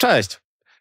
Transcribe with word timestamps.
Cześć! 0.00 0.40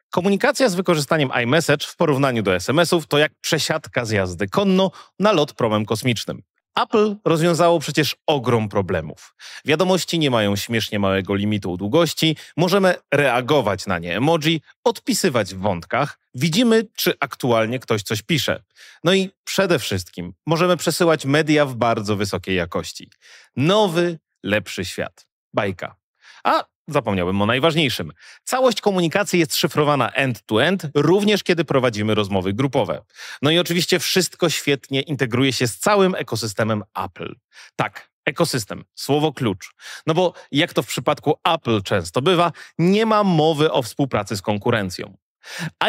Komunikacja 0.10 0.70
z 0.70 0.76
wykorzystaniem 0.76 1.30
iMessage 1.44 1.86
w 1.86 1.96
porównaniu 1.96 2.44
do 2.44 2.56
SMS-ów 2.56 3.08
to 3.08 3.18
jak 3.18 3.32
przesiadka 3.42 4.06
z 4.06 4.12
jazdy 4.12 4.48
konno 4.48 4.92
na 5.20 5.32
lot 5.32 5.54
promem 5.54 5.86
kosmicznym. 5.86 6.44
Apple 6.80 7.16
rozwiązało 7.26 7.80
przecież 7.80 8.16
ogrom 8.28 8.70
problemów. 8.70 9.36
Wiadomości 9.66 10.20
nie 10.20 10.32
mają 10.32 10.56
śmiesznie 10.56 11.00
małego 11.00 11.36
limitu 11.36 11.78
długości, 11.78 12.38
możemy 12.58 12.96
reagować 13.14 13.86
na 13.86 14.00
nie 14.00 14.18
emoji, 14.18 14.62
odpisywać 14.84 15.56
w 15.56 15.60
wątkach, 15.60 16.20
widzimy, 16.36 16.88
czy 16.96 17.14
aktualnie 17.20 17.80
ktoś 17.80 18.04
coś 18.04 18.22
pisze. 18.22 18.64
No 19.04 19.14
i 19.14 19.32
przede 19.44 19.80
wszystkim 19.80 20.34
możemy 20.46 20.78
przesyłać 20.78 21.26
media 21.26 21.66
w 21.66 21.76
bardzo 21.76 22.16
wysokiej 22.16 22.56
jakości. 22.56 23.10
Nowy, 23.56 24.20
lepszy 24.44 24.86
świat. 24.86 25.28
Bajka. 25.54 25.96
A 26.44 26.64
zapomniałbym 26.88 27.42
o 27.42 27.46
najważniejszym. 27.46 28.14
Całość 28.44 28.82
komunikacji 28.82 29.40
jest 29.40 29.56
szyfrowana 29.56 30.12
end-to-end, 30.12 30.88
również 30.96 31.44
kiedy 31.44 31.66
prowadzimy 31.66 32.16
rozmowy 32.16 32.54
grupowe. 32.54 33.02
No 33.42 33.52
i 33.52 33.60
oczywiście 33.60 34.00
wszystko 34.00 34.50
świetnie 34.50 35.02
integruje 35.02 35.54
się 35.54 35.68
z 35.68 35.78
całym 35.78 36.16
ekosystemem 36.16 36.84
Apple. 36.96 37.36
Tak, 37.76 38.12
ekosystem, 38.26 38.84
słowo 38.96 39.34
klucz. 39.34 39.72
No 40.08 40.14
bo 40.14 40.34
jak 40.52 40.74
to 40.74 40.84
w 40.84 40.88
przypadku 40.88 41.40
Apple 41.44 41.84
często 41.84 42.22
bywa, 42.22 42.52
nie 42.78 43.06
ma 43.06 43.24
mowy 43.24 43.72
o 43.72 43.82
współpracy 43.82 44.38
z 44.38 44.42
konkurencją. 44.42 45.18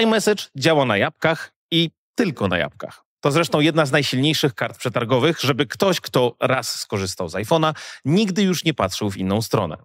iMessage 0.03 0.45
działa 0.57 0.85
na 0.85 0.97
jabłkach 0.97 1.53
i 1.71 1.91
tylko 2.15 2.49
na 2.49 2.59
jabłkach. 2.59 3.08
To 3.21 3.33
zresztą 3.33 3.61
jedna 3.61 3.87
z 3.87 3.93
najsilniejszych 3.93 4.55
kart 4.55 4.79
przetargowych, 4.79 5.41
żeby 5.41 5.67
ktoś, 5.67 6.01
kto 6.01 6.37
raz 6.41 6.81
skorzystał 6.81 7.29
z 7.29 7.35
iPhone'a, 7.35 7.75
nigdy 8.05 8.43
już 8.43 8.65
nie 8.65 8.75
patrzył 8.75 9.11
w 9.11 9.17
inną 9.17 9.43
stronę. 9.43 9.77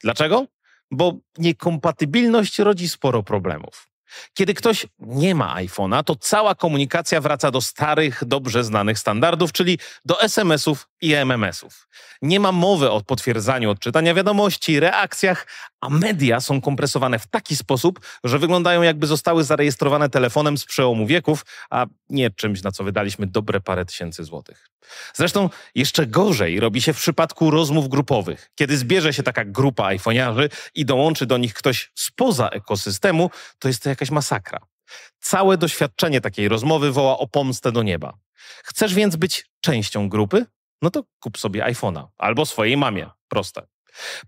Dlaczego? 0.00 0.46
Bo 0.90 1.12
niekompatybilność 1.38 2.58
rodzi 2.58 2.88
sporo 2.88 3.22
problemów. 3.22 3.93
Kiedy 4.34 4.54
ktoś 4.54 4.86
nie 4.98 5.34
ma 5.34 5.54
iPhone'a, 5.56 6.04
to 6.04 6.16
cała 6.16 6.54
komunikacja 6.54 7.20
wraca 7.20 7.50
do 7.50 7.60
starych, 7.60 8.24
dobrze 8.26 8.64
znanych 8.64 8.98
standardów, 8.98 9.52
czyli 9.52 9.78
do 10.04 10.20
SMS-ów 10.22 10.88
i 11.00 11.14
MMS-ów. 11.14 11.88
Nie 12.22 12.40
ma 12.40 12.52
mowy 12.52 12.90
o 12.90 13.00
potwierdzaniu 13.00 13.70
odczytania 13.70 14.14
wiadomości, 14.14 14.80
reakcjach, 14.80 15.46
a 15.80 15.88
media 15.88 16.40
są 16.40 16.60
kompresowane 16.60 17.18
w 17.18 17.26
taki 17.26 17.56
sposób, 17.56 18.00
że 18.24 18.38
wyglądają 18.38 18.82
jakby 18.82 19.06
zostały 19.06 19.44
zarejestrowane 19.44 20.08
telefonem 20.08 20.58
z 20.58 20.64
przełomu 20.64 21.06
wieków, 21.06 21.46
a 21.70 21.86
nie 22.10 22.30
czymś, 22.30 22.62
na 22.62 22.72
co 22.72 22.84
wydaliśmy 22.84 23.26
dobre 23.26 23.60
parę 23.60 23.84
tysięcy 23.84 24.24
złotych. 24.24 24.74
Zresztą 25.14 25.50
jeszcze 25.74 26.06
gorzej 26.06 26.60
robi 26.60 26.82
się 26.82 26.92
w 26.92 26.98
przypadku 26.98 27.50
rozmów 27.50 27.88
grupowych. 27.88 28.50
Kiedy 28.54 28.76
zbierze 28.76 29.12
się 29.12 29.22
taka 29.22 29.44
grupa 29.44 29.94
iPhone'arzy 29.94 30.48
i 30.74 30.84
dołączy 30.84 31.26
do 31.26 31.38
nich 31.38 31.54
ktoś 31.54 31.92
spoza 31.94 32.48
ekosystemu, 32.48 33.30
to 33.58 33.68
jest 33.68 33.82
to 33.82 33.88
jakaś 33.94 34.10
masakra. 34.10 34.58
Całe 35.20 35.58
doświadczenie 35.58 36.20
takiej 36.20 36.48
rozmowy 36.48 36.92
woła 36.92 37.18
o 37.18 37.26
pomstę 37.28 37.72
do 37.72 37.82
nieba. 37.82 38.18
Chcesz 38.64 38.94
więc 38.94 39.16
być 39.16 39.46
częścią 39.60 40.08
grupy? 40.08 40.46
No 40.82 40.90
to 40.90 41.04
kup 41.20 41.38
sobie 41.38 41.64
iPhone'a 41.64 42.06
albo 42.18 42.46
swojej 42.46 42.76
mamie. 42.76 43.10
Proste. 43.28 43.66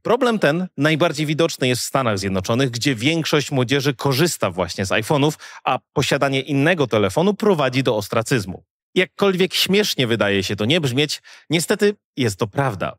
Problem 0.02 0.38
ten 0.38 0.68
najbardziej 0.76 1.26
widoczny 1.26 1.68
jest 1.68 1.82
w 1.82 1.84
Stanach 1.84 2.18
Zjednoczonych, 2.18 2.70
gdzie 2.70 2.94
większość 2.94 3.50
młodzieży 3.50 3.94
korzysta 3.94 4.50
właśnie 4.50 4.86
z 4.86 4.88
iPhone'ów, 4.88 5.32
a 5.64 5.78
posiadanie 5.92 6.40
innego 6.40 6.86
telefonu 6.86 7.34
prowadzi 7.34 7.82
do 7.82 7.96
ostracyzmu. 7.96 8.64
Jakkolwiek 8.94 9.54
śmiesznie 9.54 10.06
wydaje 10.06 10.42
się 10.42 10.56
to 10.56 10.64
nie 10.64 10.80
brzmieć, 10.80 11.22
niestety 11.50 11.96
jest 12.16 12.38
to 12.38 12.46
prawda. 12.46 12.96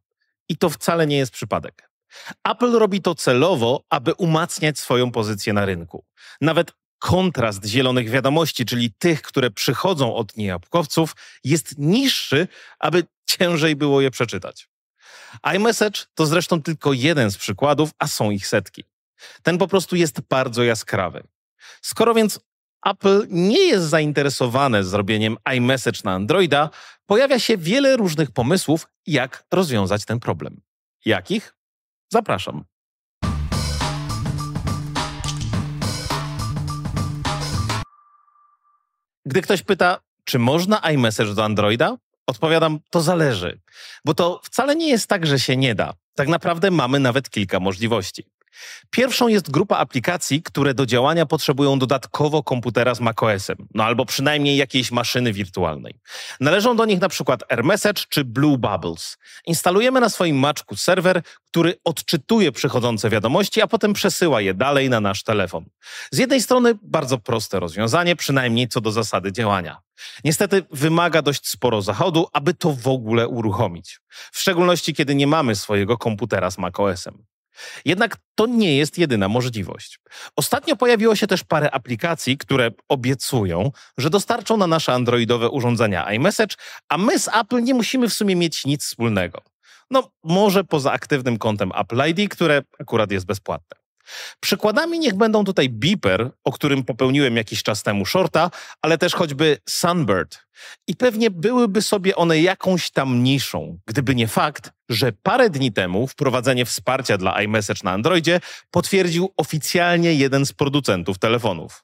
I 0.50 0.58
to 0.58 0.70
wcale 0.70 1.08
nie 1.08 1.18
jest 1.18 1.32
przypadek. 1.32 1.90
Apple 2.44 2.72
robi 2.72 3.02
to 3.02 3.16
celowo, 3.16 3.84
aby 3.90 4.14
umacniać 4.14 4.80
swoją 4.80 5.12
pozycję 5.12 5.54
na 5.54 5.66
rynku. 5.66 6.06
Nawet 6.42 6.72
kontrast 7.00 7.66
zielonych 7.66 8.10
wiadomości, 8.10 8.66
czyli 8.66 8.92
tych, 8.98 9.22
które 9.22 9.52
przychodzą 9.52 10.16
od 10.16 10.38
niejabłkowców, 10.38 11.16
jest 11.44 11.78
niższy, 11.78 12.48
aby 12.80 13.04
ciężej 13.26 13.76
było 13.76 14.02
je 14.02 14.12
przeczytać. 14.12 14.70
iMessage 15.56 16.00
to 16.14 16.26
zresztą 16.26 16.62
tylko 16.62 16.94
jeden 16.94 17.32
z 17.32 17.38
przykładów, 17.38 17.90
a 18.00 18.08
są 18.08 18.32
ich 18.32 18.48
setki. 18.48 18.84
Ten 19.44 19.58
po 19.58 19.68
prostu 19.68 19.96
jest 19.96 20.22
bardzo 20.22 20.64
jaskrawy. 20.64 21.24
Skoro 21.82 22.14
więc 22.14 22.40
Apple 22.86 23.28
nie 23.30 23.60
jest 23.60 23.86
zainteresowane 23.86 24.84
zrobieniem 24.84 25.38
iMessage 25.56 26.00
na 26.04 26.14
Androida, 26.14 26.70
pojawia 27.06 27.40
się 27.40 27.58
wiele 27.58 27.98
różnych 27.98 28.32
pomysłów, 28.32 28.88
jak 29.08 29.44
rozwiązać 29.52 30.06
ten 30.06 30.20
problem. 30.20 30.62
Jakich? 31.06 31.57
Zapraszam. 32.10 32.64
Gdy 39.26 39.42
ktoś 39.42 39.62
pyta, 39.62 40.00
czy 40.24 40.40
można 40.40 40.92
iMessage 40.92 41.34
do 41.34 41.46
Androida? 41.46 41.98
Odpowiadam, 42.28 42.80
to 42.90 43.02
zależy, 43.02 43.60
bo 44.06 44.14
to 44.14 44.42
wcale 44.44 44.76
nie 44.76 44.90
jest 44.90 45.08
tak, 45.08 45.26
że 45.26 45.40
się 45.40 45.58
nie 45.58 45.76
da. 45.76 45.94
Tak 46.16 46.28
naprawdę 46.28 46.72
mamy 46.72 47.00
nawet 47.00 47.30
kilka 47.30 47.60
możliwości. 47.60 48.24
Pierwszą 48.90 49.28
jest 49.28 49.52
grupa 49.52 49.78
aplikacji, 49.78 50.44
które 50.44 50.74
do 50.74 50.86
działania 50.86 51.26
potrzebują 51.26 51.80
dodatkowo 51.80 52.44
komputera 52.44 52.96
z 52.96 53.00
macOSem, 53.00 53.58
no 53.74 53.84
albo 53.84 54.06
przynajmniej 54.06 54.58
jakiejś 54.58 54.92
maszyny 54.92 55.34
wirtualnej. 55.34 56.00
Należą 56.40 56.76
do 56.76 56.86
nich 56.86 57.02
na 57.02 57.10
przykład 57.10 57.44
AirMessage 57.52 58.04
czy 58.10 58.26
Blue 58.26 58.58
Bubbles. 58.58 59.18
Instalujemy 59.46 60.00
na 60.00 60.10
swoim 60.10 60.40
Maczku 60.40 60.76
serwer, 60.76 61.22
który 61.52 61.76
odczytuje 61.84 62.52
przychodzące 62.52 63.10
wiadomości, 63.10 63.62
a 63.62 63.68
potem 63.68 63.94
przesyła 63.94 64.42
je 64.42 64.54
dalej 64.54 64.90
na 64.90 65.00
nasz 65.00 65.24
telefon. 65.24 65.66
Z 66.12 66.18
jednej 66.18 66.42
strony 66.42 66.78
bardzo 66.82 67.18
proste 67.18 67.60
rozwiązanie, 67.60 68.16
przynajmniej 68.16 68.68
co 68.68 68.82
do 68.82 68.92
zasady 68.92 69.32
działania. 69.32 69.78
Niestety 70.24 70.64
wymaga 70.72 71.22
dość 71.22 71.48
sporo 71.48 71.82
zachodu, 71.82 72.28
aby 72.34 72.54
to 72.54 72.74
w 72.74 72.88
ogóle 72.88 73.28
uruchomić. 73.28 74.00
W 74.32 74.40
szczególności, 74.40 74.94
kiedy 74.94 75.16
nie 75.16 75.28
mamy 75.28 75.56
swojego 75.56 75.98
komputera 75.98 76.52
z 76.52 76.58
macOSem. 76.58 77.26
Jednak 77.86 78.18
to 78.36 78.46
nie 78.46 78.78
jest 78.78 78.98
jedyna 78.98 79.30
możliwość. 79.30 80.00
Ostatnio 80.36 80.76
pojawiło 80.76 81.16
się 81.16 81.28
też 81.28 81.44
parę 81.44 81.72
aplikacji, 81.72 82.38
które 82.38 82.72
obiecują, 82.90 83.72
że 83.98 84.10
dostarczą 84.10 84.58
na 84.58 84.68
nasze 84.68 84.94
androidowe 84.94 85.50
urządzenia 85.50 86.12
iMessage, 86.14 86.56
a 86.90 86.98
my 86.98 87.20
z 87.20 87.28
Apple 87.28 87.64
nie 87.64 87.74
musimy 87.74 88.10
w 88.10 88.14
sumie 88.14 88.36
mieć 88.36 88.66
nic 88.66 88.84
wspólnego. 88.84 89.42
No, 89.92 90.12
może 90.24 90.64
poza 90.64 90.92
aktywnym 90.92 91.38
kontem 91.38 91.72
Apple 91.76 92.02
ID, 92.10 92.32
które 92.32 92.62
akurat 92.80 93.12
jest 93.12 93.26
bezpłatne. 93.26 93.87
Przykładami 94.40 95.00
niech 95.00 95.16
będą 95.16 95.44
tutaj 95.44 95.70
Beeper, 95.70 96.32
o 96.44 96.52
którym 96.52 96.84
popełniłem 96.84 97.36
jakiś 97.38 97.64
czas 97.64 97.84
temu 97.84 98.06
shorta, 98.06 98.52
ale 98.82 98.98
też 98.98 99.16
choćby 99.16 99.58
Sunbird. 99.70 100.48
I 100.88 100.96
pewnie 100.96 101.32
byłyby 101.32 101.82
sobie 101.82 102.16
one 102.16 102.42
jakąś 102.42 102.92
tam 102.92 103.24
niszą, 103.24 103.80
gdyby 103.86 104.16
nie 104.16 104.28
fakt, 104.28 104.72
że 104.90 105.12
parę 105.24 105.50
dni 105.50 105.72
temu 105.72 106.08
wprowadzenie 106.08 106.66
wsparcia 106.66 107.18
dla 107.18 107.42
iMessage 107.42 107.82
na 107.84 107.92
Androidzie 107.92 108.40
potwierdził 108.72 109.34
oficjalnie 109.38 110.14
jeden 110.14 110.46
z 110.46 110.54
producentów 110.54 111.20
telefonów. 111.20 111.84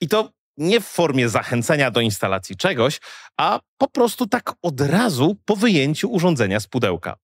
I 0.00 0.08
to 0.08 0.30
nie 0.56 0.80
w 0.80 0.86
formie 0.86 1.28
zachęcenia 1.28 1.90
do 1.90 2.00
instalacji 2.00 2.56
czegoś, 2.56 3.00
a 3.36 3.60
po 3.78 3.88
prostu 3.88 4.26
tak 4.26 4.52
od 4.62 4.80
razu 4.80 5.36
po 5.44 5.56
wyjęciu 5.56 6.12
urządzenia 6.12 6.60
z 6.60 6.66
pudełka. 6.66 7.16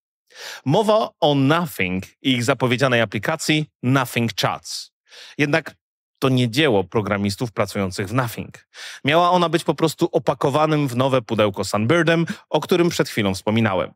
Mowa 0.65 1.11
o 1.21 1.35
Nothing 1.35 2.05
i 2.23 2.33
ich 2.33 2.45
zapowiedzianej 2.45 3.01
aplikacji 3.01 3.67
Nothing 3.83 4.31
Chats. 4.41 4.93
Jednak 5.39 5.75
to 6.19 6.29
nie 6.29 6.51
dzieło 6.51 6.85
programistów 6.85 7.53
pracujących 7.53 8.09
w 8.09 8.15
Nothing. 8.15 8.69
Miała 9.05 9.31
ona 9.31 9.49
być 9.49 9.65
po 9.65 9.75
prostu 9.75 10.09
opakowanym 10.13 10.89
w 10.89 10.97
nowe 10.97 11.23
pudełko 11.23 11.65
Sunbirdem, 11.65 12.27
o 12.51 12.61
którym 12.61 12.89
przed 12.89 13.09
chwilą 13.09 13.35
wspominałem. 13.35 13.93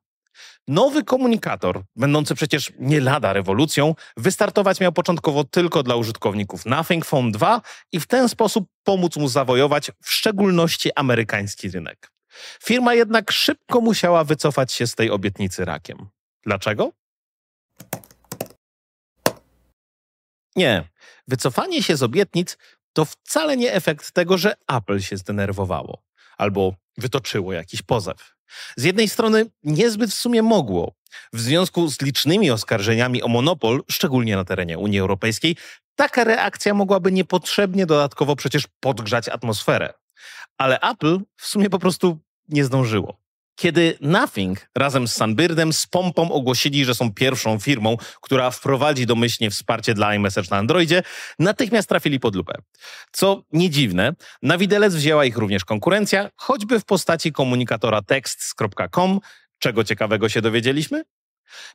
Nowy 0.69 1.05
komunikator, 1.05 1.83
będący 1.97 2.35
przecież 2.35 2.73
nie 2.79 3.01
lada 3.01 3.33
rewolucją, 3.33 3.95
wystartować 4.17 4.81
miał 4.81 4.93
początkowo 4.93 5.45
tylko 5.45 5.83
dla 5.83 5.97
użytkowników 5.97 6.67
Nothing 6.67 7.05
Phone 7.05 7.33
2 7.33 7.61
i 7.93 8.01
w 8.01 8.07
ten 8.07 8.29
sposób 8.29 8.69
pomóc 8.85 9.17
mu 9.17 9.29
zawojować 9.29 9.91
w 10.03 10.11
szczególności 10.11 10.91
amerykański 10.95 11.71
rynek. 11.71 12.11
Firma 12.65 12.95
jednak 12.95 13.33
szybko 13.33 13.81
musiała 13.81 14.25
wycofać 14.25 14.73
się 14.73 14.87
z 14.87 14.95
tej 14.95 15.11
obietnicy 15.11 15.65
rakiem. 15.65 16.09
Dlaczego? 16.43 16.93
Nie. 20.57 20.89
Wycofanie 21.29 21.83
się 21.83 21.97
z 21.97 22.03
obietnic 22.03 22.59
to 22.93 23.05
wcale 23.05 23.57
nie 23.57 23.73
efekt 23.73 24.13
tego, 24.13 24.39
że 24.39 24.55
Apple 24.69 25.01
się 25.01 25.17
zdenerwowało 25.17 26.03
albo 26.39 26.75
wytoczyło 26.99 27.53
jakiś 27.53 27.83
pozew. 27.83 28.37
Z 28.77 28.85
jednej 28.85 29.09
strony 29.09 29.47
niezbyt 29.63 30.11
w 30.11 30.15
sumie 30.15 30.43
mogło. 30.43 30.95
W 31.33 31.41
związku 31.41 31.89
z 31.89 32.01
licznymi 32.01 32.51
oskarżeniami 32.51 33.23
o 33.23 33.29
monopol, 33.29 33.83
szczególnie 33.91 34.37
na 34.37 34.45
terenie 34.45 34.79
Unii 34.79 35.01
Europejskiej, 35.01 35.57
taka 35.97 36.25
reakcja 36.25 36.75
mogłaby 36.75 37.13
niepotrzebnie 37.13 37.87
dodatkowo 37.87 38.37
przecież 38.37 38.65
podgrzać 38.81 39.29
atmosferę. 39.29 39.95
Ale 40.59 40.81
Apple 40.81 41.21
w 41.37 41.47
sumie 41.47 41.71
po 41.71 41.79
prostu 41.79 42.19
nie 42.49 42.65
zdążyło. 42.65 43.21
Kiedy 43.57 43.99
Nothing 44.01 44.69
razem 44.75 45.09
z 45.09 45.17
Sunbirdem 45.17 45.73
z 45.73 45.87
pompą 45.87 46.33
ogłosili, 46.33 46.85
że 46.85 46.95
są 46.95 47.15
pierwszą 47.15 47.59
firmą, 47.59 47.97
która 48.21 48.51
wprowadzi 48.51 49.07
domyślnie 49.07 49.51
wsparcie 49.51 49.95
dla 49.95 50.15
iMessage 50.15 50.49
na 50.51 50.57
Androidzie, 50.57 51.03
natychmiast 51.39 51.89
trafili 51.89 52.21
pod 52.21 52.35
lupę. 52.35 52.55
Co 53.13 53.43
nie 53.53 53.71
dziwne, 53.71 54.13
na 54.43 54.59
widelec 54.59 54.95
wzięła 54.95 55.25
ich 55.25 55.37
również 55.37 55.65
konkurencja, 55.65 56.31
choćby 56.37 56.81
w 56.81 56.85
postaci 56.85 57.33
komunikatora 57.33 58.03
text.com. 58.03 59.21
Czego 59.59 59.85
ciekawego 59.85 60.29
się 60.29 60.41
dowiedzieliśmy? 60.41 61.03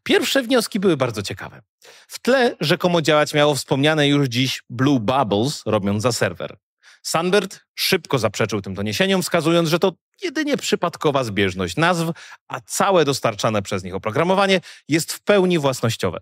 Pierwsze 0.04 0.44
wnioski 0.44 0.80
były 0.80 0.98
bardzo 0.98 1.22
ciekawe. 1.22 1.62
W 2.07 2.19
tle 2.19 2.56
rzekomo 2.60 3.01
działać 3.01 3.33
miało 3.33 3.56
wspomniane 3.56 4.07
już 4.07 4.27
dziś 4.27 4.63
Blue 4.69 5.00
Bubbles, 5.00 5.62
robiąc 5.66 6.04
za 6.04 6.12
serwer. 6.12 6.57
Sunbird 7.04 7.66
szybko 7.75 8.19
zaprzeczył 8.19 8.62
tym 8.62 8.74
doniesieniom, 8.74 9.22
wskazując, 9.22 9.69
że 9.69 9.80
to 9.80 9.92
jedynie 10.21 10.57
przypadkowa 10.57 11.23
zbieżność 11.23 11.75
nazw, 11.75 12.06
a 12.47 12.59
całe 12.62 13.06
dostarczane 13.06 13.62
przez 13.62 13.83
nich 13.83 13.95
oprogramowanie 13.95 14.62
jest 14.88 15.13
w 15.13 15.21
pełni 15.23 15.59
własnościowe. 15.59 16.19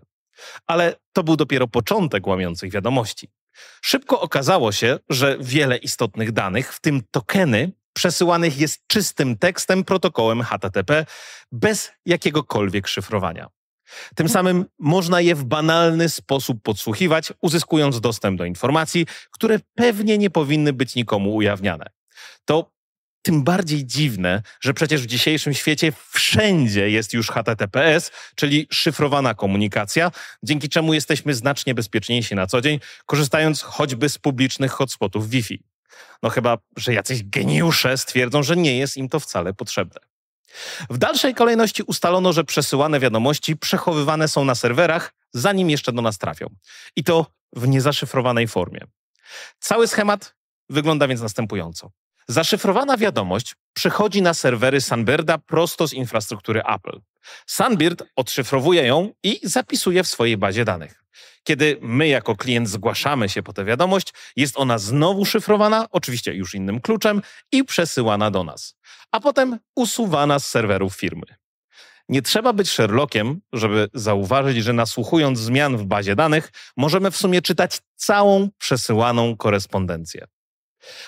Ale 0.66 0.96
to 1.12 1.22
był 1.24 1.36
dopiero 1.36 1.68
początek 1.68 2.26
łamiących 2.26 2.72
wiadomości. 2.72 3.30
Szybko 3.82 4.20
okazało 4.20 4.72
się, 4.72 4.98
że 5.08 5.36
wiele 5.40 5.76
istotnych 5.76 6.32
danych, 6.32 6.74
w 6.74 6.80
tym 6.80 7.02
tokeny, 7.10 7.72
przesyłanych 7.92 8.58
jest 8.58 8.86
czystym 8.86 9.38
tekstem 9.38 9.84
protokołem 9.84 10.42
HTTP 10.42 11.06
bez 11.52 11.92
jakiegokolwiek 12.06 12.88
szyfrowania. 12.88 13.48
Tym 14.14 14.28
samym 14.28 14.64
można 14.78 15.20
je 15.20 15.34
w 15.34 15.44
banalny 15.44 16.08
sposób 16.08 16.62
podsłuchiwać, 16.62 17.32
uzyskując 17.40 18.00
dostęp 18.00 18.38
do 18.38 18.44
informacji, 18.44 19.06
które 19.30 19.58
pewnie 19.74 20.18
nie 20.18 20.30
powinny 20.30 20.72
być 20.72 20.94
nikomu 20.94 21.34
ujawniane. 21.34 21.90
To 22.44 22.73
tym 23.24 23.44
bardziej 23.44 23.86
dziwne, 23.86 24.42
że 24.60 24.74
przecież 24.74 25.02
w 25.02 25.06
dzisiejszym 25.06 25.54
świecie 25.54 25.92
wszędzie 26.12 26.90
jest 26.90 27.12
już 27.12 27.30
HTTPS, 27.30 28.10
czyli 28.34 28.66
szyfrowana 28.70 29.34
komunikacja, 29.34 30.10
dzięki 30.42 30.68
czemu 30.68 30.94
jesteśmy 30.94 31.34
znacznie 31.34 31.74
bezpieczniejsi 31.74 32.34
na 32.34 32.46
co 32.46 32.60
dzień, 32.60 32.80
korzystając 33.06 33.62
choćby 33.62 34.08
z 34.08 34.18
publicznych 34.18 34.72
hotspotów 34.72 35.28
Wi-Fi. 35.28 35.62
No 36.22 36.30
chyba, 36.30 36.58
że 36.76 36.94
jacyś 36.94 37.22
geniusze 37.22 37.98
stwierdzą, 37.98 38.42
że 38.42 38.56
nie 38.56 38.78
jest 38.78 38.96
im 38.96 39.08
to 39.08 39.20
wcale 39.20 39.54
potrzebne. 39.54 40.00
W 40.90 40.98
dalszej 40.98 41.34
kolejności 41.34 41.82
ustalono, 41.82 42.32
że 42.32 42.44
przesyłane 42.44 43.00
wiadomości 43.00 43.56
przechowywane 43.56 44.28
są 44.28 44.44
na 44.44 44.54
serwerach, 44.54 45.14
zanim 45.32 45.70
jeszcze 45.70 45.92
do 45.92 46.02
nas 46.02 46.18
trafią. 46.18 46.46
I 46.96 47.04
to 47.04 47.26
w 47.52 47.68
niezaszyfrowanej 47.68 48.48
formie. 48.48 48.80
Cały 49.58 49.88
schemat 49.88 50.34
wygląda 50.68 51.08
więc 51.08 51.20
następująco. 51.20 51.90
Zaszyfrowana 52.28 52.96
wiadomość 52.96 53.54
przechodzi 53.72 54.22
na 54.22 54.34
serwery 54.34 54.80
Sunbirda 54.80 55.38
prosto 55.38 55.88
z 55.88 55.92
infrastruktury 55.92 56.62
Apple. 56.74 57.00
Sunbird 57.46 58.02
odszyfrowuje 58.16 58.86
ją 58.86 59.12
i 59.22 59.40
zapisuje 59.42 60.04
w 60.04 60.08
swojej 60.08 60.36
bazie 60.36 60.64
danych. 60.64 61.04
Kiedy 61.44 61.78
my 61.80 62.08
jako 62.08 62.36
klient 62.36 62.68
zgłaszamy 62.68 63.28
się 63.28 63.42
po 63.42 63.52
tę 63.52 63.64
wiadomość, 63.64 64.12
jest 64.36 64.56
ona 64.58 64.78
znowu 64.78 65.24
szyfrowana, 65.24 65.86
oczywiście 65.90 66.34
już 66.34 66.54
innym 66.54 66.80
kluczem, 66.80 67.22
i 67.52 67.64
przesyłana 67.64 68.30
do 68.30 68.44
nas, 68.44 68.76
a 69.12 69.20
potem 69.20 69.58
usuwana 69.76 70.38
z 70.38 70.46
serwerów 70.46 70.96
firmy. 70.96 71.26
Nie 72.08 72.22
trzeba 72.22 72.52
być 72.52 72.70
Sherlockiem, 72.70 73.40
żeby 73.52 73.88
zauważyć, 73.94 74.64
że 74.64 74.72
nasłuchując 74.72 75.38
zmian 75.38 75.76
w 75.76 75.84
bazie 75.84 76.16
danych, 76.16 76.52
możemy 76.76 77.10
w 77.10 77.16
sumie 77.16 77.42
czytać 77.42 77.80
całą 77.96 78.48
przesyłaną 78.58 79.36
korespondencję. 79.36 80.26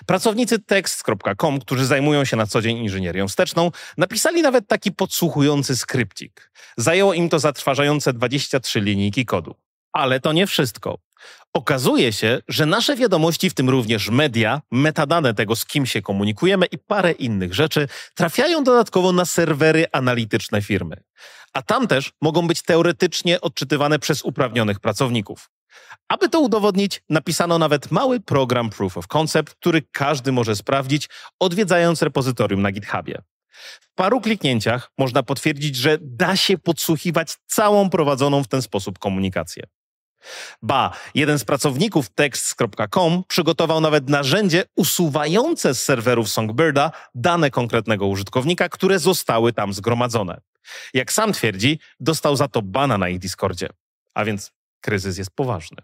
Pracownicy 0.06 0.58
text.com, 0.58 1.60
którzy 1.60 1.86
zajmują 1.86 2.24
się 2.24 2.36
na 2.36 2.46
co 2.46 2.62
dzień 2.62 2.76
inżynierią 2.76 3.28
wsteczną, 3.28 3.70
napisali 3.98 4.42
nawet 4.42 4.68
taki 4.68 4.92
podsłuchujący 4.92 5.76
skrypcik. 5.76 6.52
Zajęło 6.76 7.14
im 7.14 7.28
to 7.28 7.38
zatrważające 7.38 8.12
23 8.12 8.80
linijki 8.80 9.26
kodu. 9.26 9.54
Ale 9.92 10.20
to 10.20 10.32
nie 10.32 10.46
wszystko. 10.46 11.05
Okazuje 11.52 12.12
się, 12.12 12.40
że 12.48 12.66
nasze 12.66 12.96
wiadomości, 12.96 13.50
w 13.50 13.54
tym 13.54 13.70
również 13.70 14.10
media, 14.10 14.62
metadane 14.70 15.34
tego, 15.34 15.56
z 15.56 15.64
kim 15.64 15.86
się 15.86 16.02
komunikujemy 16.02 16.66
i 16.66 16.78
parę 16.78 17.12
innych 17.12 17.54
rzeczy, 17.54 17.88
trafiają 18.14 18.64
dodatkowo 18.64 19.12
na 19.12 19.24
serwery 19.24 19.86
analityczne 19.92 20.62
firmy. 20.62 20.96
A 21.52 21.62
tam 21.62 21.88
też 21.88 22.12
mogą 22.22 22.46
być 22.46 22.62
teoretycznie 22.62 23.40
odczytywane 23.40 23.98
przez 23.98 24.22
uprawnionych 24.22 24.80
pracowników. 24.80 25.50
Aby 26.08 26.28
to 26.28 26.40
udowodnić, 26.40 27.02
napisano 27.10 27.58
nawet 27.58 27.90
mały 27.90 28.20
program 28.20 28.70
Proof 28.70 28.96
of 28.96 29.06
Concept, 29.06 29.54
który 29.54 29.82
każdy 29.92 30.32
może 30.32 30.56
sprawdzić, 30.56 31.08
odwiedzając 31.40 32.02
repozytorium 32.02 32.62
na 32.62 32.72
GitHubie. 32.72 33.22
W 33.80 33.94
paru 33.94 34.20
kliknięciach 34.20 34.90
można 34.98 35.22
potwierdzić, 35.22 35.76
że 35.76 35.98
da 36.00 36.36
się 36.36 36.58
podsłuchiwać 36.58 37.34
całą 37.46 37.90
prowadzoną 37.90 38.44
w 38.44 38.48
ten 38.48 38.62
sposób 38.62 38.98
komunikację. 38.98 39.66
Ba, 40.62 40.90
jeden 41.14 41.38
z 41.38 41.44
pracowników 41.44 42.08
text.com 42.08 43.24
przygotował 43.28 43.80
nawet 43.80 44.08
narzędzie 44.08 44.64
usuwające 44.76 45.74
z 45.74 45.82
serwerów 45.82 46.28
Songbirda 46.28 46.90
dane 47.14 47.50
konkretnego 47.50 48.06
użytkownika, 48.06 48.68
które 48.68 48.98
zostały 48.98 49.52
tam 49.52 49.72
zgromadzone. 49.72 50.40
Jak 50.94 51.12
sam 51.12 51.32
twierdzi, 51.32 51.78
dostał 52.00 52.36
za 52.36 52.48
to 52.48 52.62
bana 52.62 52.98
na 52.98 53.08
ich 53.08 53.18
Discordzie. 53.18 53.68
A 54.14 54.24
więc 54.24 54.52
kryzys 54.80 55.18
jest 55.18 55.30
poważny. 55.30 55.76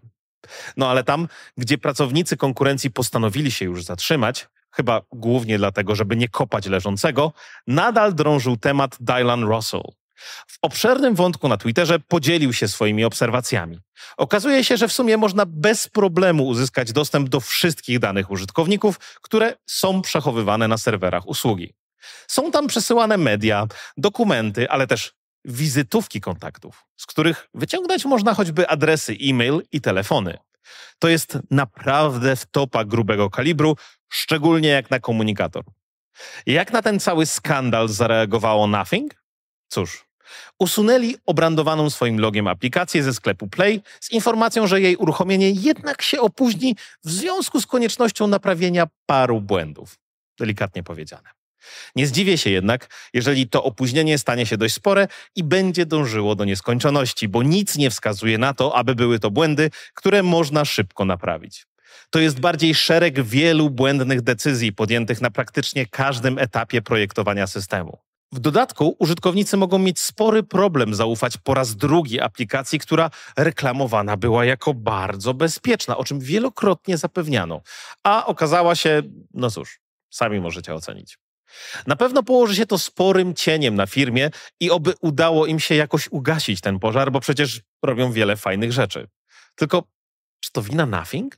No 0.77 0.89
ale 0.89 1.03
tam, 1.03 1.27
gdzie 1.57 1.77
pracownicy 1.77 2.37
konkurencji 2.37 2.91
postanowili 2.91 3.51
się 3.51 3.65
już 3.65 3.83
zatrzymać, 3.83 4.47
chyba 4.71 5.01
głównie 5.11 5.57
dlatego, 5.57 5.95
żeby 5.95 6.15
nie 6.15 6.29
kopać 6.29 6.65
leżącego, 6.65 7.33
nadal 7.67 8.15
drążył 8.15 8.57
temat 8.57 8.97
Dylan 8.99 9.43
Russell. 9.43 9.83
W 10.47 10.57
obszernym 10.61 11.15
wątku 11.15 11.49
na 11.49 11.57
Twitterze 11.57 11.99
podzielił 11.99 12.53
się 12.53 12.67
swoimi 12.67 13.05
obserwacjami. 13.05 13.79
Okazuje 14.17 14.63
się, 14.63 14.77
że 14.77 14.87
w 14.87 14.93
sumie 14.93 15.17
można 15.17 15.45
bez 15.45 15.87
problemu 15.87 16.47
uzyskać 16.47 16.91
dostęp 16.91 17.29
do 17.29 17.39
wszystkich 17.39 17.99
danych 17.99 18.31
użytkowników, 18.31 18.99
które 19.21 19.55
są 19.69 20.01
przechowywane 20.01 20.67
na 20.67 20.77
serwerach 20.77 21.27
usługi. 21.27 21.73
Są 22.27 22.51
tam 22.51 22.67
przesyłane 22.67 23.17
media, 23.17 23.67
dokumenty, 23.97 24.69
ale 24.69 24.87
też 24.87 25.13
wizytówki 25.45 26.21
kontaktów, 26.21 26.85
z 26.97 27.05
których 27.05 27.47
wyciągnąć 27.53 28.05
można 28.05 28.33
choćby 28.33 28.69
adresy 28.69 29.17
e-mail 29.21 29.61
i 29.71 29.81
telefony. 29.81 30.37
To 30.99 31.07
jest 31.07 31.37
naprawdę 31.51 32.35
wtopa 32.35 32.85
grubego 32.85 33.29
kalibru, 33.29 33.77
szczególnie 34.09 34.69
jak 34.69 34.91
na 34.91 34.99
komunikator. 34.99 35.63
Jak 36.45 36.73
na 36.73 36.81
ten 36.81 36.99
cały 36.99 37.25
skandal 37.25 37.89
zareagowało 37.89 38.67
Nothing? 38.67 39.23
Cóż, 39.67 40.05
usunęli 40.59 41.15
obrandowaną 41.25 41.89
swoim 41.89 42.19
logiem 42.19 42.47
aplikację 42.47 43.03
ze 43.03 43.13
sklepu 43.13 43.47
Play 43.47 43.81
z 43.99 44.11
informacją, 44.11 44.67
że 44.67 44.81
jej 44.81 44.95
uruchomienie 44.95 45.51
jednak 45.51 46.01
się 46.01 46.21
opóźni 46.21 46.75
w 47.03 47.11
związku 47.11 47.61
z 47.61 47.65
koniecznością 47.65 48.27
naprawienia 48.27 48.87
paru 49.05 49.41
błędów. 49.41 49.99
Delikatnie 50.39 50.83
powiedziane. 50.83 51.29
Nie 51.95 52.07
zdziwię 52.07 52.37
się 52.37 52.49
jednak, 52.49 52.89
jeżeli 53.13 53.49
to 53.49 53.63
opóźnienie 53.63 54.17
stanie 54.17 54.45
się 54.45 54.57
dość 54.57 54.73
spore 54.73 55.07
i 55.35 55.43
będzie 55.43 55.85
dążyło 55.85 56.35
do 56.35 56.45
nieskończoności, 56.45 57.27
bo 57.27 57.43
nic 57.43 57.77
nie 57.77 57.89
wskazuje 57.89 58.37
na 58.37 58.53
to, 58.53 58.75
aby 58.75 58.95
były 58.95 59.19
to 59.19 59.31
błędy, 59.31 59.69
które 59.93 60.23
można 60.23 60.65
szybko 60.65 61.05
naprawić. 61.05 61.65
To 62.09 62.19
jest 62.19 62.39
bardziej 62.39 62.75
szereg 62.75 63.21
wielu 63.21 63.69
błędnych 63.69 64.21
decyzji 64.21 64.73
podjętych 64.73 65.21
na 65.21 65.31
praktycznie 65.31 65.85
każdym 65.85 66.39
etapie 66.39 66.81
projektowania 66.81 67.47
systemu. 67.47 67.97
W 68.33 68.39
dodatku 68.39 68.95
użytkownicy 68.99 69.57
mogą 69.57 69.79
mieć 69.79 69.99
spory 69.99 70.43
problem 70.43 70.95
zaufać 70.95 71.37
po 71.37 71.53
raz 71.53 71.75
drugi 71.75 72.21
aplikacji, 72.21 72.79
która 72.79 73.09
reklamowana 73.37 74.17
była 74.17 74.45
jako 74.45 74.73
bardzo 74.73 75.33
bezpieczna, 75.33 75.97
o 75.97 76.03
czym 76.03 76.19
wielokrotnie 76.19 76.97
zapewniano, 76.97 77.61
a 78.03 78.25
okazała 78.25 78.75
się, 78.75 79.01
no 79.33 79.51
cóż, 79.51 79.79
sami 80.09 80.39
możecie 80.39 80.73
ocenić. 80.73 81.17
Na 81.87 81.95
pewno 81.95 82.23
położy 82.23 82.55
się 82.55 82.65
to 82.65 82.77
sporym 82.77 83.33
cieniem 83.33 83.75
na 83.75 83.87
firmie 83.87 84.29
i 84.59 84.71
oby 84.71 84.93
udało 85.01 85.45
im 85.45 85.59
się 85.59 85.75
jakoś 85.75 86.07
ugasić 86.11 86.61
ten 86.61 86.79
pożar, 86.79 87.11
bo 87.11 87.19
przecież 87.19 87.61
robią 87.83 88.11
wiele 88.11 88.37
fajnych 88.37 88.71
rzeczy. 88.71 89.07
Tylko, 89.55 89.83
czy 90.39 90.51
to 90.51 90.61
wina 90.61 90.85
Nothing? 90.85 91.37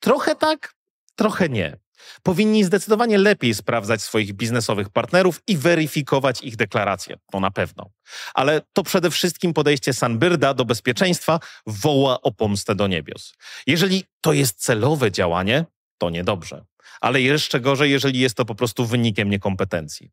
Trochę 0.00 0.36
tak, 0.36 0.74
trochę 1.14 1.48
nie. 1.48 1.76
Powinni 2.22 2.64
zdecydowanie 2.64 3.18
lepiej 3.18 3.54
sprawdzać 3.54 4.02
swoich 4.02 4.32
biznesowych 4.32 4.88
partnerów 4.88 5.42
i 5.46 5.56
weryfikować 5.56 6.42
ich 6.42 6.56
deklaracje. 6.56 7.16
To 7.32 7.40
na 7.40 7.50
pewno. 7.50 7.90
Ale 8.34 8.62
to 8.72 8.82
przede 8.82 9.10
wszystkim 9.10 9.54
podejście 9.54 9.92
Sunbirda 9.92 10.54
do 10.54 10.64
bezpieczeństwa 10.64 11.40
woła 11.66 12.20
o 12.20 12.32
pomstę 12.32 12.74
do 12.74 12.86
niebios. 12.86 13.34
Jeżeli 13.66 14.04
to 14.20 14.32
jest 14.32 14.64
celowe 14.64 15.12
działanie, 15.12 15.64
to 15.98 16.10
niedobrze. 16.10 16.64
Ale 17.00 17.20
jeszcze 17.20 17.60
gorzej, 17.60 17.90
jeżeli 17.90 18.20
jest 18.20 18.36
to 18.36 18.44
po 18.44 18.54
prostu 18.54 18.86
wynikiem 18.86 19.30
niekompetencji. 19.30 20.10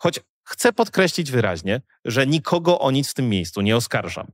Choć 0.00 0.20
chcę 0.44 0.72
podkreślić 0.72 1.30
wyraźnie, 1.30 1.80
że 2.04 2.26
nikogo 2.26 2.78
o 2.78 2.90
nic 2.90 3.10
w 3.10 3.14
tym 3.14 3.28
miejscu 3.28 3.60
nie 3.60 3.76
oskarżam. 3.76 4.26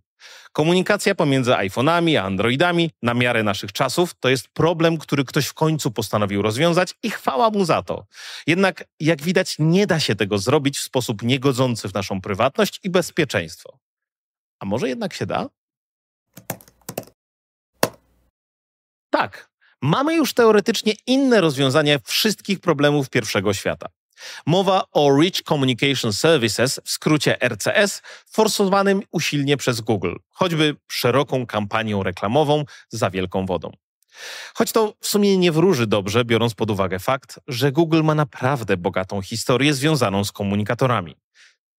Komunikacja 0.53 1.15
pomiędzy 1.15 1.51
iPhone'ami 1.51 2.17
a 2.17 2.23
Androidami 2.23 2.91
na 3.03 3.15
miarę 3.15 3.43
naszych 3.43 3.73
czasów 3.73 4.15
to 4.21 4.29
jest 4.29 4.49
problem, 4.49 4.99
który 4.99 5.25
ktoś 5.25 5.47
w 5.47 5.55
końcu 5.55 5.91
postanowił 5.91 6.43
rozwiązać 6.43 6.95
i 7.03 7.11
chwała 7.11 7.51
mu 7.51 7.65
za 7.65 7.83
to. 7.83 8.07
Jednak, 8.47 8.85
jak 9.01 9.23
widać, 9.23 9.57
nie 9.59 9.87
da 9.87 10.01
się 10.01 10.15
tego 10.15 10.39
zrobić 10.39 10.79
w 10.79 10.83
sposób 10.83 11.23
niegodzący 11.23 11.89
w 11.89 11.95
naszą 11.95 12.21
prywatność 12.21 12.81
i 12.83 12.91
bezpieczeństwo. 12.91 13.79
A 14.61 14.65
może 14.65 14.89
jednak 14.89 15.15
się 15.15 15.27
da? 15.27 15.49
Tak, 19.11 19.51
mamy 19.83 20.15
już 20.15 20.35
teoretycznie 20.35 20.93
inne 21.07 21.41
rozwiązania 21.41 21.99
wszystkich 22.05 22.61
problemów 22.61 23.11
pierwszego 23.11 23.55
świata. 23.55 23.89
Mowa 24.47 24.85
o 24.93 25.21
Rich 25.21 25.43
Communication 25.43 26.13
Services, 26.13 26.81
w 26.85 26.91
skrócie 26.91 27.37
RCS, 27.49 28.03
forsowanym 28.31 29.03
usilnie 29.11 29.57
przez 29.57 29.81
Google, 29.81 30.15
choćby 30.31 30.77
szeroką 30.89 31.47
kampanią 31.47 32.03
reklamową 32.03 32.65
za 32.89 33.11
wielką 33.11 33.47
wodą. 33.47 33.73
Choć 34.55 34.73
to 34.73 34.95
w 35.01 35.07
sumie 35.07 35.39
nie 35.39 35.53
wróży 35.53 35.87
dobrze, 35.87 36.25
biorąc 36.25 36.55
pod 36.55 36.71
uwagę 36.71 36.99
fakt, 36.99 37.41
że 37.49 37.73
Google 37.73 38.03
ma 38.03 38.15
naprawdę 38.15 38.77
bogatą 38.77 39.23
historię 39.23 39.75
związaną 39.75 40.25
z 40.25 40.33
komunikatorami. 40.33 41.17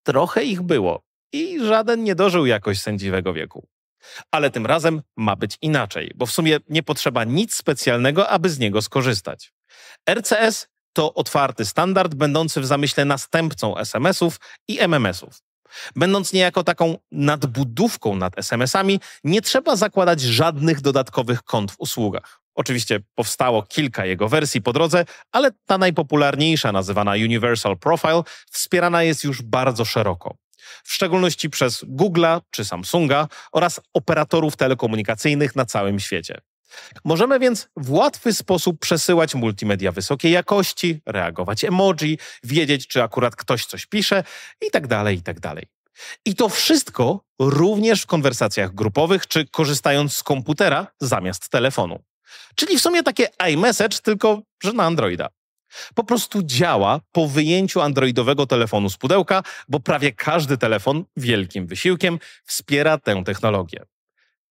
Trochę 0.04 0.44
ich 0.44 0.62
było 0.62 1.04
i 1.34 1.60
żaden 1.60 2.04
nie 2.04 2.16
dożył 2.16 2.46
jakoś 2.46 2.80
sędziwego 2.80 3.34
wieku. 3.34 3.68
Ale 4.32 4.50
tym 4.50 4.66
razem 4.66 5.02
ma 5.18 5.36
być 5.36 5.58
inaczej, 5.62 6.12
bo 6.16 6.26
w 6.26 6.32
sumie 6.32 6.60
nie 6.70 6.84
potrzeba 6.84 7.24
nic 7.24 7.56
specjalnego, 7.56 8.30
aby 8.30 8.50
z 8.50 8.60
niego 8.60 8.82
skorzystać. 8.82 9.54
RCS 10.10 10.68
to 10.96 11.14
otwarty 11.14 11.66
standard, 11.66 12.16
będący 12.16 12.62
w 12.62 12.66
zamyśle 12.66 13.06
następcą 13.06 13.78
SMS-ów 13.78 14.40
i 14.68 14.80
MMS-ów. 14.80 15.42
Będąc 15.96 16.34
niejako 16.34 16.64
taką 16.64 16.98
nadbudówką 17.12 18.16
nad 18.16 18.40
SMS-ami, 18.40 19.00
nie 19.24 19.42
trzeba 19.42 19.76
zakładać 19.76 20.22
żadnych 20.22 20.82
dodatkowych 20.82 21.44
kont 21.44 21.72
w 21.72 21.76
usługach. 21.78 22.42
Oczywiście 22.56 23.00
powstało 23.16 23.64
kilka 23.64 24.06
jego 24.06 24.30
wersji 24.30 24.62
po 24.62 24.74
drodze, 24.74 25.06
ale 25.32 25.52
ta 25.66 25.78
najpopularniejsza, 25.78 26.72
nazywana 26.72 27.12
Universal 27.12 27.78
Profile, 27.78 28.24
wspierana 28.52 29.04
jest 29.04 29.24
już 29.24 29.42
bardzo 29.42 29.86
szeroko. 29.86 30.36
W 30.84 30.94
szczególności 30.94 31.50
przez 31.50 31.84
Google'a 31.84 32.42
czy 32.52 32.66
Samsunga 32.66 33.28
oraz 33.52 33.82
operatorów 33.94 34.56
telekomunikacyjnych 34.56 35.56
na 35.56 35.66
całym 35.66 36.00
świecie. 36.00 36.42
Możemy 37.04 37.40
więc 37.40 37.68
w 37.78 37.92
łatwy 37.92 38.34
sposób 38.34 38.80
przesyłać 38.80 39.36
multimedia 39.36 39.92
wysokiej 39.92 40.32
jakości, 40.32 41.02
reagować 41.06 41.64
emoji, 41.64 42.18
wiedzieć, 42.44 42.88
czy 42.88 43.04
akurat 43.04 43.36
ktoś 43.36 43.66
coś 43.66 43.86
pisze 43.86 44.24
itd., 44.62 44.88
tak 44.88 45.14
itd. 45.14 45.42
Tak 45.42 45.64
I 46.26 46.36
to 46.36 46.50
wszystko 46.50 47.26
również 47.40 48.02
w 48.02 48.06
konwersacjach 48.06 48.74
grupowych, 48.74 49.28
czy 49.28 49.48
korzystając 49.48 50.14
z 50.16 50.24
komputera 50.24 50.88
zamiast 51.00 51.50
telefonu. 51.50 52.04
Czyli 52.56 52.78
w 52.78 52.82
sumie 52.82 53.04
takie 53.04 53.28
iMessage, 53.52 54.00
tylko 54.04 54.42
że 54.64 54.74
na 54.74 54.84
Androida. 54.84 55.30
Po 55.96 56.04
prostu 56.04 56.44
działa 56.44 57.00
po 57.12 57.28
wyjęciu 57.28 57.82
androidowego 57.82 58.48
telefonu 58.48 58.90
z 58.90 58.98
pudełka, 58.98 59.44
bo 59.68 59.80
prawie 59.80 60.12
każdy 60.12 60.58
telefon 60.58 61.06
wielkim 61.18 61.68
wysiłkiem 61.68 62.20
wspiera 62.46 62.98
tę 62.98 63.24
technologię. 63.26 63.86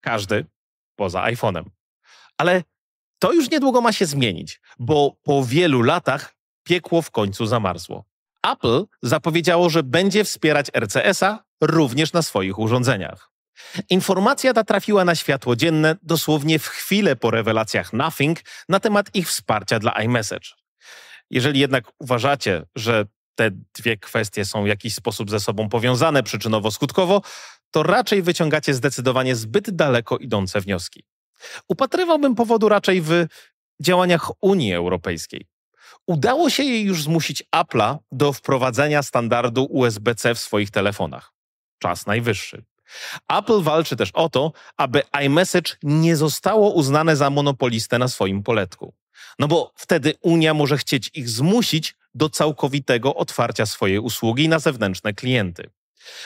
Każdy 0.01 0.47
poza 0.97 1.23
iPhone'em. 1.23 1.65
Ale 2.39 2.63
to 3.19 3.33
już 3.33 3.51
niedługo 3.51 3.81
ma 3.81 3.93
się 3.93 4.07
zmienić, 4.07 4.61
bo 4.79 5.17
po 5.23 5.45
wielu 5.45 5.83
latach 5.83 6.35
piekło 6.65 7.03
w 7.03 7.11
końcu 7.11 7.47
zamarzło. 7.47 8.05
Apple 8.53 8.85
zapowiedziało, 9.03 9.71
że 9.71 9.83
będzie 9.83 10.25
wspierać 10.25 10.71
RCS-a 10.75 11.45
również 11.61 12.13
na 12.13 12.23
swoich 12.23 12.59
urządzeniach. 12.59 13.31
Informacja 13.91 14.53
ta 14.53 14.65
trafiła 14.65 15.05
na 15.05 15.15
światło 15.15 15.57
dzienne 15.57 15.97
dosłownie 16.03 16.59
w 16.59 16.67
chwilę 16.67 17.17
po 17.17 17.31
rewelacjach 17.31 17.93
Nothing 17.93 18.39
na 18.69 18.81
temat 18.81 19.15
ich 19.15 19.29
wsparcia 19.29 19.79
dla 19.79 19.93
iMessage. 19.93 20.49
Jeżeli 21.31 21.61
jednak 21.61 21.85
uważacie, 21.99 22.63
że 22.75 23.05
te 23.35 23.51
dwie 23.51 23.97
kwestie 23.97 24.45
są 24.45 24.65
w 24.65 24.67
jakiś 24.67 24.95
sposób 24.95 25.31
ze 25.31 25.41
sobą 25.41 25.69
powiązane 25.69 26.23
przyczynowo-skutkowo, 26.23 27.21
to 27.71 27.83
raczej 27.83 28.23
wyciągacie 28.23 28.75
zdecydowanie 28.75 29.37
zbyt 29.37 29.71
daleko 29.71 30.19
idące 30.19 30.61
wnioski. 30.61 31.05
Upatrywałbym 31.69 32.35
powodu 32.35 32.69
raczej 32.69 33.03
w 33.03 33.27
działaniach 33.81 34.31
Unii 34.41 34.75
Europejskiej. 34.75 35.47
Udało 36.07 36.51
się 36.51 36.63
jej 36.63 36.85
już 36.85 37.03
zmusić 37.03 37.43
Apple'a 37.57 37.99
do 38.13 38.33
wprowadzenia 38.33 39.03
standardu 39.03 39.67
USB-C 39.71 40.35
w 40.35 40.39
swoich 40.39 40.71
telefonach. 40.71 41.33
Czas 41.79 42.07
najwyższy. 42.07 42.65
Apple 43.29 43.63
walczy 43.63 43.97
też 43.97 44.11
o 44.11 44.29
to, 44.29 44.53
aby 44.77 45.03
iMessage 45.25 45.73
nie 45.83 46.17
zostało 46.17 46.71
uznane 46.71 47.17
za 47.17 47.31
monopolistę 47.31 47.99
na 47.99 48.09
swoim 48.09 48.43
poletku. 48.43 48.95
No 49.39 49.49
bo 49.49 49.73
wtedy 49.75 50.15
Unia 50.21 50.55
może 50.55 50.79
chcieć 50.79 51.11
ich 51.15 51.29
zmusić 51.29 51.97
do 52.15 52.31
całkowitego 52.31 53.15
otwarcia 53.15 53.67
swojej 53.67 53.99
usługi 53.99 54.49
na 54.49 54.59
zewnętrzne 54.59 55.15
klienty. 55.15 55.71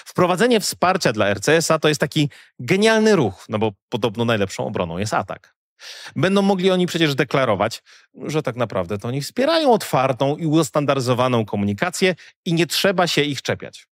Wprowadzenie 0.05 0.61
wsparcia 0.61 1.13
dla 1.13 1.35
RCS-a 1.35 1.79
to 1.79 1.89
jest 1.89 2.01
taki 2.01 2.31
genialny 2.59 3.17
ruch, 3.17 3.45
no 3.49 3.59
bo 3.59 3.73
podobno 3.89 4.25
najlepszą 4.25 4.67
obroną 4.67 4.99
jest 4.99 5.15
atak. 5.15 5.55
Będą 6.17 6.43
mogli 6.43 6.71
oni 6.71 6.87
przecież 6.87 7.15
deklarować, 7.15 7.83
że 8.15 8.43
tak 8.43 8.57
naprawdę 8.57 8.99
to 8.99 9.09
oni 9.09 9.21
wspierają 9.21 9.73
otwartą 9.73 10.37
i 10.37 10.47
ustandaryzowaną 10.47 11.45
komunikację 11.45 12.15
i 12.45 12.55
nie 12.55 12.67
trzeba 12.67 13.07
się 13.07 13.23
ich 13.23 13.43
czepiać. 13.43 13.89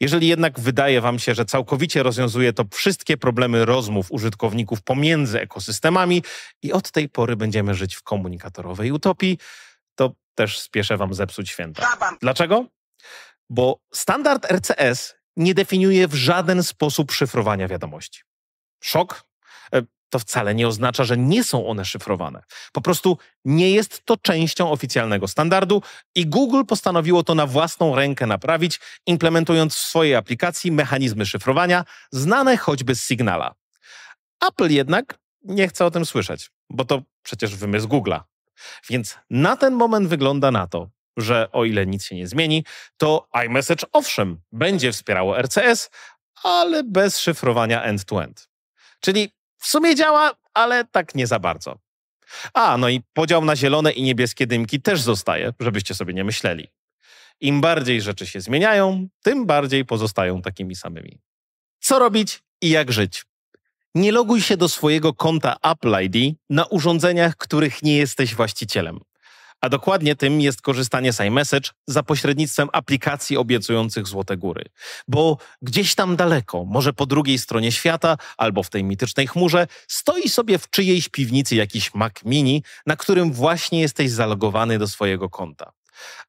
Jeżeli 0.00 0.28
jednak 0.28 0.60
wydaje 0.60 1.00
Wam 1.00 1.18
się, 1.18 1.34
że 1.34 1.44
całkowicie 1.44 2.02
rozwiązuje 2.02 2.52
to 2.52 2.64
wszystkie 2.72 3.16
problemy 3.16 3.64
rozmów 3.64 4.12
użytkowników 4.12 4.82
pomiędzy 4.82 5.40
ekosystemami 5.40 6.22
i 6.62 6.72
od 6.72 6.90
tej 6.90 7.08
pory 7.08 7.36
będziemy 7.36 7.74
żyć 7.74 7.94
w 7.94 8.02
komunikatorowej 8.02 8.92
utopii, 8.92 9.38
to 9.94 10.12
też 10.34 10.60
spieszę 10.60 10.96
Wam 10.96 11.14
zepsuć 11.14 11.50
święta. 11.50 11.96
Dlaczego? 12.20 12.64
Bo 13.50 13.80
standard 13.92 14.52
RCS 14.52 15.14
nie 15.36 15.54
definiuje 15.54 16.08
w 16.08 16.14
żaden 16.14 16.62
sposób 16.62 17.12
szyfrowania 17.12 17.68
wiadomości. 17.68 18.20
Szok? 18.82 19.24
E, 19.74 19.82
to 20.10 20.18
wcale 20.18 20.54
nie 20.54 20.68
oznacza, 20.68 21.04
że 21.04 21.16
nie 21.16 21.44
są 21.44 21.66
one 21.66 21.84
szyfrowane. 21.84 22.42
Po 22.72 22.80
prostu 22.80 23.18
nie 23.44 23.70
jest 23.70 24.04
to 24.04 24.16
częścią 24.16 24.70
oficjalnego 24.70 25.28
standardu 25.28 25.82
i 26.14 26.26
Google 26.26 26.64
postanowiło 26.64 27.22
to 27.22 27.34
na 27.34 27.46
własną 27.46 27.94
rękę 27.94 28.26
naprawić, 28.26 28.80
implementując 29.06 29.74
w 29.74 29.78
swojej 29.78 30.14
aplikacji 30.14 30.72
mechanizmy 30.72 31.26
szyfrowania 31.26 31.84
znane 32.12 32.56
choćby 32.56 32.94
z 32.94 33.04
Signala. 33.04 33.54
Apple 34.48 34.70
jednak 34.70 35.18
nie 35.42 35.68
chce 35.68 35.84
o 35.84 35.90
tym 35.90 36.06
słyszeć, 36.06 36.50
bo 36.70 36.84
to 36.84 37.02
przecież 37.22 37.56
wymysł 37.56 37.88
Google'a. 37.88 38.20
Więc 38.90 39.18
na 39.30 39.56
ten 39.56 39.74
moment 39.74 40.08
wygląda 40.08 40.50
na 40.50 40.66
to, 40.66 40.88
że 41.16 41.52
o 41.52 41.64
ile 41.64 41.86
nic 41.86 42.04
się 42.04 42.14
nie 42.14 42.26
zmieni, 42.26 42.64
to 42.96 43.28
iMessage 43.46 43.86
owszem 43.92 44.40
będzie 44.52 44.92
wspierało 44.92 45.42
RCS, 45.42 45.90
ale 46.42 46.84
bez 46.84 47.18
szyfrowania 47.18 47.82
end-to-end. 47.82 48.48
Czyli 49.00 49.32
w 49.58 49.66
sumie 49.66 49.94
działa, 49.94 50.32
ale 50.54 50.84
tak 50.84 51.14
nie 51.14 51.26
za 51.26 51.38
bardzo. 51.38 51.78
A, 52.54 52.76
no 52.76 52.88
i 52.88 53.00
podział 53.12 53.44
na 53.44 53.56
zielone 53.56 53.92
i 53.92 54.02
niebieskie 54.02 54.46
dymki 54.46 54.82
też 54.82 55.00
zostaje, 55.00 55.52
żebyście 55.60 55.94
sobie 55.94 56.14
nie 56.14 56.24
myśleli. 56.24 56.68
Im 57.40 57.60
bardziej 57.60 58.02
rzeczy 58.02 58.26
się 58.26 58.40
zmieniają, 58.40 59.08
tym 59.22 59.46
bardziej 59.46 59.84
pozostają 59.84 60.42
takimi 60.42 60.76
samymi. 60.76 61.18
Co 61.80 61.98
robić 61.98 62.42
i 62.62 62.70
jak 62.70 62.92
żyć? 62.92 63.24
Nie 63.94 64.12
loguj 64.12 64.40
się 64.40 64.56
do 64.56 64.68
swojego 64.68 65.14
konta 65.14 65.56
Apple 65.62 65.94
ID 66.02 66.36
na 66.50 66.64
urządzeniach, 66.64 67.36
których 67.36 67.82
nie 67.82 67.96
jesteś 67.96 68.34
właścicielem 68.34 69.00
a 69.66 69.68
dokładnie 69.68 70.16
tym 70.16 70.40
jest 70.40 70.62
korzystanie 70.62 71.12
z 71.12 71.20
iMessage 71.20 71.70
za 71.86 72.02
pośrednictwem 72.02 72.68
aplikacji 72.72 73.36
obiecujących 73.36 74.06
złote 74.06 74.36
góry. 74.36 74.64
Bo 75.08 75.38
gdzieś 75.62 75.94
tam 75.94 76.16
daleko, 76.16 76.64
może 76.64 76.92
po 76.92 77.06
drugiej 77.06 77.38
stronie 77.38 77.72
świata 77.72 78.16
albo 78.36 78.62
w 78.62 78.70
tej 78.70 78.84
mitycznej 78.84 79.26
chmurze, 79.26 79.66
stoi 79.88 80.28
sobie 80.28 80.58
w 80.58 80.70
czyjejś 80.70 81.08
piwnicy 81.08 81.56
jakiś 81.56 81.94
Mac 81.94 82.12
Mini, 82.24 82.62
na 82.86 82.96
którym 82.96 83.32
właśnie 83.32 83.80
jesteś 83.80 84.10
zalogowany 84.10 84.78
do 84.78 84.88
swojego 84.88 85.30
konta. 85.30 85.72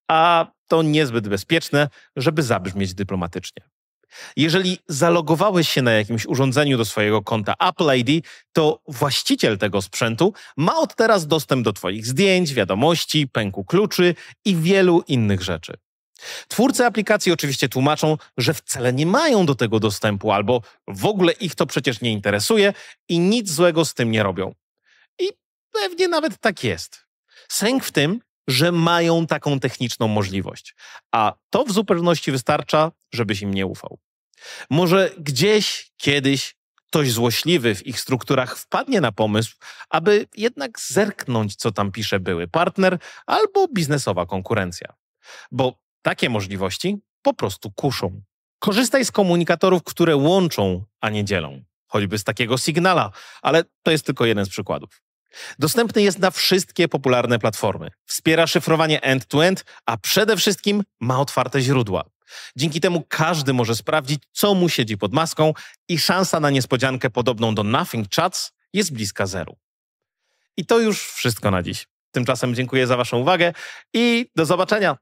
A 0.08 0.46
to 0.67 0.82
niezbyt 0.82 1.27
bezpieczne, 1.27 1.89
żeby 2.15 2.44
zabrzmieć 2.44 2.94
dyplomatycznie. 2.94 3.76
Jeżeli 4.36 4.80
zalogowałeś 4.88 5.70
się 5.70 5.82
na 5.82 5.92
jakimś 5.92 6.26
urządzeniu 6.26 6.78
do 6.78 6.86
swojego 6.86 7.22
konta 7.22 7.54
Apple 7.60 7.98
ID, 7.98 8.26
to 8.54 8.80
właściciel 8.88 9.58
tego 9.58 9.82
sprzętu 9.82 10.34
ma 10.58 10.78
od 10.78 10.96
teraz 10.96 11.28
dostęp 11.28 11.64
do 11.66 11.74
Twoich 11.74 12.06
zdjęć, 12.06 12.54
wiadomości, 12.54 13.28
pęku 13.28 13.66
kluczy 13.66 14.16
i 14.46 14.56
wielu 14.56 15.04
innych 15.08 15.42
rzeczy. 15.42 15.74
Twórcy 16.48 16.86
aplikacji 16.86 17.32
oczywiście 17.32 17.70
tłumaczą, 17.70 18.18
że 18.38 18.54
wcale 18.54 18.94
nie 18.94 19.06
mają 19.06 19.46
do 19.46 19.56
tego 19.56 19.80
dostępu 19.80 20.32
albo 20.32 20.62
w 20.88 21.06
ogóle 21.06 21.34
ich 21.34 21.56
to 21.56 21.66
przecież 21.66 22.02
nie 22.02 22.12
interesuje 22.12 22.74
i 23.10 23.20
nic 23.20 23.52
złego 23.52 23.86
z 23.86 23.94
tym 23.94 24.12
nie 24.12 24.24
robią. 24.24 24.54
I 25.20 25.30
pewnie 25.72 26.08
nawet 26.08 26.38
tak 26.38 26.64
jest. 26.64 27.06
Sęk 27.50 27.84
w 27.84 27.92
tym, 27.92 28.22
że 28.48 28.72
mają 28.72 29.27
taką 29.27 29.60
techniczną 29.60 30.08
możliwość, 30.08 30.75
a 31.12 31.34
to 31.50 31.63
w 31.63 31.72
zupełności 31.72 32.32
wystarcza, 32.32 32.92
żebyś 33.13 33.42
im 33.42 33.54
nie 33.54 33.66
ufał. 33.66 34.00
Może 34.70 35.12
gdzieś, 35.18 35.92
kiedyś 35.98 36.58
ktoś 36.88 37.12
złośliwy 37.12 37.75
w 37.75 37.88
ich 37.88 38.00
strukturach 38.00 38.58
wpadnie 38.58 39.01
na 39.01 39.12
pomysł, 39.12 39.56
aby 39.89 40.27
jednak 40.38 40.80
zerknąć, 40.80 41.56
co 41.56 41.72
tam 41.72 41.92
pisze 41.92 42.20
były 42.20 42.48
partner 42.48 43.00
albo 43.25 43.68
biznesowa 43.68 44.25
konkurencja. 44.25 44.94
Bo 45.51 45.80
takie 46.01 46.30
możliwości 46.30 46.98
po 47.22 47.34
prostu 47.34 47.72
kuszą. 47.72 48.22
Korzystaj 48.60 49.06
z 49.06 49.12
komunikatorów, 49.12 49.84
które 49.84 50.16
łączą, 50.16 50.84
a 51.01 51.10
nie 51.10 51.25
dzielą. 51.25 51.63
Choćby 51.88 52.18
z 52.18 52.24
takiego 52.24 52.58
Signala, 52.58 53.12
ale 53.42 53.63
to 53.84 53.92
jest 53.92 54.06
tylko 54.06 54.25
jeden 54.25 54.46
z 54.46 54.50
przykładów. 54.50 55.01
Dostępny 55.60 56.01
jest 56.01 56.20
na 56.20 56.32
wszystkie 56.32 56.88
popularne 56.88 57.39
platformy. 57.39 57.89
Wspiera 58.06 58.48
szyfrowanie 58.48 59.01
end-to-end, 59.01 59.65
a 59.86 59.98
przede 59.98 60.38
wszystkim 60.38 60.84
ma 61.00 61.20
otwarte 61.20 61.62
źródła. 61.62 62.03
Dzięki 62.56 62.82
temu 62.82 63.03
każdy 63.10 63.53
może 63.53 63.75
sprawdzić, 63.75 64.24
co 64.32 64.53
mu 64.53 64.70
siedzi 64.70 64.98
pod 64.98 65.13
maską 65.13 65.53
i 65.89 66.00
szansa 66.00 66.39
na 66.39 66.50
niespodziankę 66.50 67.10
podobną 67.10 67.56
do 67.56 67.63
Nothing 67.63 68.08
Chats 68.15 68.51
jest 68.74 68.94
bliska 68.94 69.25
zeru. 69.25 69.58
I 70.58 70.65
to 70.65 70.79
już 70.79 71.08
wszystko 71.08 71.51
na 71.51 71.63
dziś. 71.63 71.88
Tymczasem 72.12 72.56
dziękuję 72.56 72.88
za 72.88 72.98
Waszą 72.98 73.17
uwagę 73.17 73.53
i 73.94 74.29
do 74.36 74.46
zobaczenia. 74.46 74.98